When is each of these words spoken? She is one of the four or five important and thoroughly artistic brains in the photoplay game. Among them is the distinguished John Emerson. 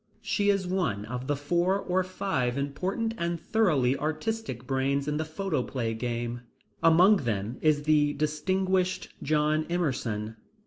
She 0.23 0.49
is 0.49 0.65
one 0.65 1.05
of 1.05 1.27
the 1.27 1.35
four 1.35 1.77
or 1.77 2.03
five 2.03 2.57
important 2.57 3.13
and 3.19 3.39
thoroughly 3.39 3.95
artistic 3.95 4.65
brains 4.65 5.07
in 5.07 5.17
the 5.17 5.25
photoplay 5.25 5.93
game. 5.93 6.41
Among 6.81 7.17
them 7.17 7.57
is 7.61 7.83
the 7.83 8.13
distinguished 8.13 9.09
John 9.21 9.63
Emerson. 9.69 10.37